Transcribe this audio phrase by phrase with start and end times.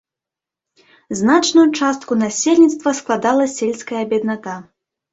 [1.19, 4.61] Значную частку насельніцтва складала сельская бедната.